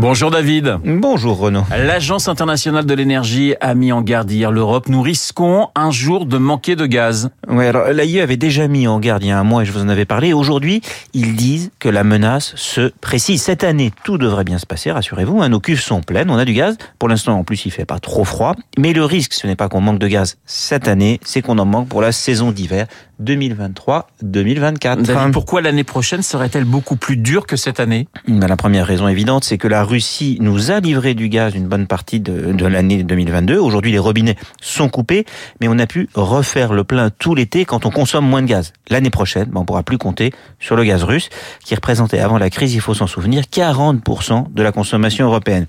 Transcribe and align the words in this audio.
Bonjour 0.00 0.30
David. 0.30 0.78
Bonjour 0.84 1.38
Renaud. 1.38 1.64
L'Agence 1.76 2.28
internationale 2.28 2.86
de 2.86 2.94
l'énergie 2.94 3.56
a 3.60 3.74
mis 3.74 3.90
en 3.90 4.00
garde 4.00 4.30
hier 4.30 4.52
l'Europe. 4.52 4.88
Nous 4.88 5.02
risquons 5.02 5.70
un 5.74 5.90
jour 5.90 6.24
de 6.24 6.38
manquer 6.38 6.76
de 6.76 6.86
gaz. 6.86 7.30
Oui, 7.48 7.66
alors 7.66 7.88
l'AIE 7.88 8.20
avait 8.20 8.36
déjà 8.36 8.68
mis 8.68 8.86
en 8.86 9.00
garde 9.00 9.24
il 9.24 9.30
y 9.30 9.32
a 9.32 9.40
un 9.40 9.42
mois 9.42 9.62
et 9.62 9.64
je 9.64 9.72
vous 9.72 9.82
en 9.82 9.88
avais 9.88 10.04
parlé. 10.04 10.32
Aujourd'hui, 10.32 10.82
ils 11.14 11.34
disent 11.34 11.72
que 11.80 11.88
la 11.88 12.04
menace 12.04 12.54
se 12.54 12.92
précise. 13.00 13.42
Cette 13.42 13.64
année, 13.64 13.90
tout 14.04 14.18
devrait 14.18 14.44
bien 14.44 14.58
se 14.58 14.66
passer, 14.66 14.92
rassurez-vous. 14.92 15.42
Hein, 15.42 15.48
nos 15.48 15.58
cuves 15.58 15.82
sont 15.82 16.00
pleines, 16.00 16.30
on 16.30 16.38
a 16.38 16.44
du 16.44 16.52
gaz. 16.52 16.78
Pour 17.00 17.08
l'instant, 17.08 17.36
en 17.36 17.42
plus, 17.42 17.66
il 17.66 17.72
fait 17.72 17.84
pas 17.84 17.98
trop 17.98 18.22
froid. 18.22 18.54
Mais 18.78 18.92
le 18.92 19.04
risque, 19.04 19.32
ce 19.32 19.48
n'est 19.48 19.56
pas 19.56 19.68
qu'on 19.68 19.80
manque 19.80 19.98
de 19.98 20.06
gaz 20.06 20.36
cette 20.46 20.86
année, 20.86 21.18
c'est 21.24 21.42
qu'on 21.42 21.58
en 21.58 21.66
manque 21.66 21.88
pour 21.88 22.02
la 22.02 22.12
saison 22.12 22.52
d'hiver 22.52 22.86
2023-2024. 23.20 25.02
David, 25.02 25.32
pourquoi 25.32 25.60
l'année 25.60 25.82
prochaine 25.82 26.22
serait-elle 26.22 26.64
beaucoup 26.64 26.94
plus 26.94 27.16
dure 27.16 27.46
que 27.46 27.56
cette 27.56 27.80
année 27.80 28.06
ben, 28.28 28.46
La 28.46 28.56
première 28.56 28.86
raison 28.86 29.08
évidente, 29.08 29.42
c'est 29.42 29.58
que 29.58 29.66
la 29.66 29.87
Russie 29.88 30.36
nous 30.40 30.70
a 30.70 30.80
livré 30.80 31.14
du 31.14 31.30
gaz 31.30 31.54
une 31.54 31.66
bonne 31.66 31.86
partie 31.86 32.20
de, 32.20 32.66
l'année 32.66 33.02
2022. 33.02 33.56
Aujourd'hui, 33.56 33.90
les 33.90 33.98
robinets 33.98 34.36
sont 34.60 34.90
coupés, 34.90 35.24
mais 35.60 35.66
on 35.68 35.78
a 35.78 35.86
pu 35.86 36.10
refaire 36.14 36.74
le 36.74 36.84
plein 36.84 37.08
tout 37.08 37.34
l'été 37.34 37.64
quand 37.64 37.86
on 37.86 37.90
consomme 37.90 38.28
moins 38.28 38.42
de 38.42 38.46
gaz. 38.46 38.74
L'année 38.90 39.08
prochaine, 39.08 39.50
on 39.54 39.64
pourra 39.64 39.82
plus 39.82 39.96
compter 39.96 40.32
sur 40.60 40.76
le 40.76 40.84
gaz 40.84 41.04
russe, 41.04 41.30
qui 41.64 41.74
représentait 41.74 42.18
avant 42.18 42.36
la 42.36 42.50
crise, 42.50 42.74
il 42.74 42.82
faut 42.82 42.92
s'en 42.92 43.06
souvenir, 43.06 43.44
40% 43.44 44.52
de 44.52 44.62
la 44.62 44.72
consommation 44.72 45.24
européenne. 45.26 45.66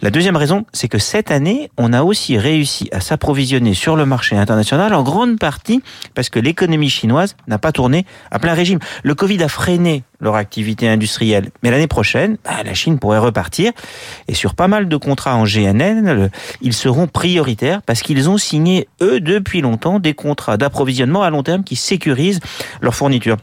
La 0.00 0.10
deuxième 0.10 0.36
raison, 0.36 0.64
c'est 0.72 0.86
que 0.86 0.98
cette 0.98 1.32
année, 1.32 1.72
on 1.76 1.92
a 1.92 2.04
aussi 2.04 2.38
réussi 2.38 2.88
à 2.92 3.00
s'approvisionner 3.00 3.74
sur 3.74 3.96
le 3.96 4.06
marché 4.06 4.36
international 4.36 4.94
en 4.94 5.02
grande 5.02 5.40
partie 5.40 5.82
parce 6.14 6.28
que 6.28 6.38
l'économie 6.38 6.88
chinoise 6.88 7.34
n'a 7.48 7.58
pas 7.58 7.72
tourné 7.72 8.06
à 8.30 8.38
plein 8.38 8.54
régime. 8.54 8.78
Le 9.02 9.16
Covid 9.16 9.42
a 9.42 9.48
freiné 9.48 10.04
leur 10.20 10.36
activité 10.36 10.88
industrielle. 10.88 11.50
Mais 11.64 11.72
l'année 11.72 11.88
prochaine, 11.88 12.38
bah, 12.44 12.62
la 12.64 12.74
Chine 12.74 13.00
pourrait 13.00 13.18
repartir. 13.18 13.72
Et 14.28 14.34
sur 14.34 14.54
pas 14.54 14.68
mal 14.68 14.88
de 14.88 14.96
contrats 14.96 15.34
en 15.34 15.42
GNN, 15.42 16.30
ils 16.60 16.74
seront 16.74 17.08
prioritaires 17.08 17.82
parce 17.82 18.02
qu'ils 18.02 18.30
ont 18.30 18.38
signé, 18.38 18.86
eux, 19.02 19.18
depuis 19.18 19.62
longtemps, 19.62 19.98
des 19.98 20.14
contrats 20.14 20.56
d'approvisionnement 20.56 21.24
à 21.24 21.30
long 21.30 21.42
terme 21.42 21.64
qui 21.64 21.74
sécurisent 21.74 22.38
leur 22.80 22.94
fourniture. 22.94 23.36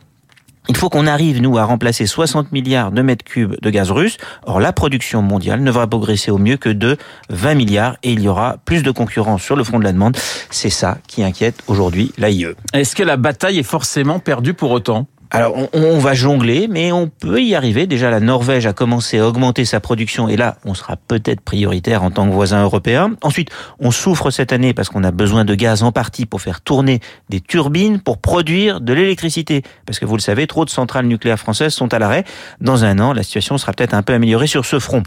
Il 0.68 0.78
faut 0.78 0.90
qu'on 0.90 1.06
arrive, 1.06 1.42
nous, 1.42 1.58
à 1.58 1.64
remplacer 1.64 2.06
60 2.06 2.52
milliards 2.52 2.92
de 2.92 3.02
mètres 3.02 3.24
cubes 3.24 3.56
de 3.62 3.70
gaz 3.70 3.92
russe. 3.92 4.18
Or, 4.46 4.60
la 4.60 4.74
production 4.74 5.22
mondiale 5.22 5.62
ne 5.62 5.72
va 5.72 5.86
progresser 5.86 6.32
au 6.32 6.38
mieux 6.38 6.58
que 6.58 6.70
de 6.70 6.98
20 7.30 7.56
milliards 7.56 7.98
et 8.04 8.12
il 8.14 8.22
y 8.22 8.28
aura 8.28 8.58
plus 8.66 8.82
de 8.82 8.92
concurrence 8.92 9.44
sur 9.44 9.56
le 9.56 9.64
front 9.64 9.80
de 9.80 9.84
la 9.84 9.94
demande. 9.94 10.18
C'est 10.50 10.70
ça 10.70 10.98
qui 11.08 11.24
inquiète 11.24 11.62
aujourd'hui 11.68 12.12
l'AIE. 12.18 12.48
Est-ce 12.74 12.96
que 12.96 13.04
la 13.04 13.18
bataille 13.18 13.60
est 13.60 13.64
forcément 13.64 14.20
perdue 14.20 14.54
pour 14.54 14.72
autant? 14.72 15.08
Alors, 15.36 15.56
on, 15.56 15.70
on, 15.74 16.00
va 16.00 16.14
jongler, 16.14 16.68
mais 16.70 16.92
on 16.92 17.08
peut 17.08 17.42
y 17.42 17.56
arriver. 17.56 17.88
Déjà, 17.88 18.10
la 18.10 18.20
Norvège 18.20 18.66
a 18.66 18.74
commencé 18.74 19.20
à 19.20 19.28
augmenter 19.28 19.66
sa 19.66 19.80
production, 19.80 20.28
et 20.28 20.38
là, 20.38 20.58
on 20.66 20.74
sera 20.74 20.96
peut-être 20.96 21.42
prioritaire 21.42 22.04
en 22.04 22.12
tant 22.12 22.28
que 22.28 22.34
voisin 22.34 22.64
européen. 22.64 23.16
Ensuite, 23.22 23.50
on 23.80 23.92
souffre 23.92 24.30
cette 24.30 24.54
année 24.54 24.74
parce 24.74 24.90
qu'on 24.90 25.04
a 25.04 25.12
besoin 25.12 25.46
de 25.46 25.56
gaz 25.56 25.84
en 25.84 25.92
partie 25.92 26.26
pour 26.26 26.42
faire 26.42 26.62
tourner 26.62 27.00
des 27.30 27.42
turbines 27.42 28.00
pour 28.00 28.18
produire 28.18 28.82
de 28.82 28.94
l'électricité. 28.94 29.64
Parce 29.86 30.00
que 30.00 30.06
vous 30.06 30.16
le 30.16 30.22
savez, 30.22 30.48
trop 30.48 30.66
de 30.66 30.70
centrales 30.70 31.06
nucléaires 31.06 31.40
françaises 31.40 31.74
sont 31.74 31.94
à 31.94 32.00
l'arrêt. 32.00 32.24
Dans 32.62 32.86
un 32.86 33.00
an, 33.00 33.14
la 33.14 33.24
situation 33.24 33.58
sera 33.58 33.74
peut-être 33.74 33.94
un 33.94 34.04
peu 34.04 34.14
améliorée 34.14 34.48
sur 34.48 34.66
ce 34.66 34.80
front. 34.80 35.04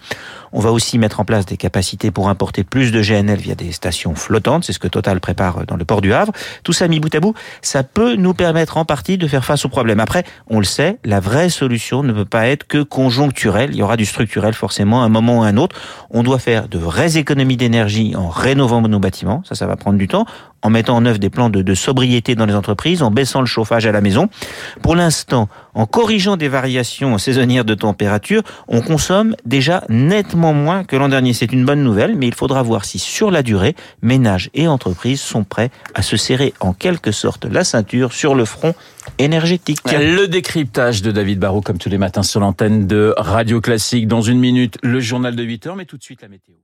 On 0.53 0.61
va 0.61 0.73
aussi 0.73 0.99
mettre 0.99 1.21
en 1.21 1.25
place 1.25 1.47
des 1.47 1.56
capacités 1.56 2.11
pour 2.11 2.29
importer 2.29 2.65
plus 2.65 2.93
de 2.93 3.03
GNL 3.03 3.39
via 3.39 3.55
des 3.55 3.73
stations 3.73 4.15
flottantes. 4.15 4.65
C'est 4.65 4.73
ce 4.73 4.79
que 4.79 4.89
Total 4.89 5.21
prépare 5.21 5.67
dans 5.67 5.77
le 5.77 5.84
port 5.84 6.01
du 6.01 6.12
Havre. 6.12 6.33
Tout 6.65 6.73
ça 6.73 6.89
mis 6.89 7.01
bout 7.01 7.15
à 7.15 7.21
bout, 7.21 7.34
ça 7.62 7.83
peut 7.83 8.17
nous 8.17 8.34
permettre 8.34 8.77
en 8.77 8.84
partie 8.84 9.19
de 9.19 9.27
faire 9.27 9.45
face 9.45 9.65
aux 9.65 9.69
problèmes. 9.69 10.01
On 10.49 10.59
le 10.59 10.65
sait, 10.65 10.99
la 11.05 11.21
vraie 11.21 11.49
solution 11.49 12.03
ne 12.03 12.13
peut 12.13 12.25
pas 12.25 12.47
être 12.49 12.67
que 12.67 12.83
conjoncturelle. 12.83 13.71
Il 13.73 13.77
y 13.77 13.83
aura 13.83 13.97
du 13.97 14.07
structurel 14.07 14.55
forcément 14.55 15.03
à 15.03 15.07
un 15.07 15.09
moment 15.09 15.41
ou 15.41 15.43
à 15.43 15.47
un 15.47 15.57
autre. 15.57 15.77
On 16.11 16.23
doit 16.23 16.39
faire 16.39 16.69
de 16.69 16.79
vraies 16.79 17.17
économies 17.17 17.56
d'énergie 17.56 18.15
en 18.17 18.28
rénovant 18.28 18.83
nos 18.83 18.99
bâtiments. 18.99 19.43
Ça, 19.45 19.55
ça 19.55 19.67
va 19.67 19.77
prendre 19.77 19.99
du 19.99 20.09
temps. 20.09 20.27
En 20.63 20.71
mettant 20.71 20.97
en 20.97 21.07
œuvre 21.07 21.19
des 21.19 21.31
plans 21.31 21.51
de, 21.51 21.75
sobriété 21.75 22.35
dans 22.35 22.47
les 22.47 22.55
entreprises, 22.55 23.03
en 23.03 23.11
baissant 23.11 23.41
le 23.41 23.47
chauffage 23.47 23.87
à 23.87 23.93
la 23.93 24.01
maison. 24.01 24.29
Pour 24.83 24.97
l'instant, 24.97 25.49
en 25.75 25.87
corrigeant 25.87 26.37
des 26.37 26.49
variations 26.49 27.17
saisonnières 27.19 27.65
de 27.65 27.75
température, 27.75 28.43
on 28.67 28.81
consomme 28.81 29.37
déjà 29.47 29.85
nettement 29.89 30.53
moins 30.53 30.85
que 30.85 30.97
l'an 30.97 31.09
dernier. 31.09 31.33
C'est 31.33 31.53
une 31.53 31.65
bonne 31.65 31.83
nouvelle, 31.83 32.17
mais 32.17 32.27
il 32.27 32.35
faudra 32.35 32.63
voir 32.63 32.85
si 32.85 32.99
sur 32.99 33.31
la 33.31 33.43
durée, 33.43 33.77
ménages 34.03 34.51
et 34.55 34.67
entreprises 34.67 35.21
sont 35.21 35.45
prêts 35.45 35.71
à 35.95 36.03
se 36.03 36.17
serrer 36.17 36.55
en 36.61 36.73
quelque 36.73 37.13
sorte 37.13 37.45
la 37.45 37.63
ceinture 37.63 38.13
sur 38.13 38.35
le 38.35 38.45
front 38.45 38.75
énergétique. 39.19 39.81
Le 39.93 40.27
décryptage 40.27 41.03
de 41.03 41.11
David 41.11 41.39
Barrault, 41.39 41.61
comme 41.61 41.79
tous 41.79 41.89
les 41.89 41.99
matins 41.99 42.23
sur 42.23 42.41
l'antenne 42.41 42.87
de 42.87 43.15
Radio 43.17 43.61
Classique. 43.61 44.07
Dans 44.09 44.23
une 44.23 44.39
minute, 44.39 44.79
le 44.83 45.01
journal 45.01 45.35
de 45.35 45.43
8 45.43 45.67
heures, 45.69 45.77
mais 45.77 45.85
tout 45.85 45.97
de 45.97 46.03
suite 46.03 46.23
la 46.23 46.29
météo. 46.29 46.59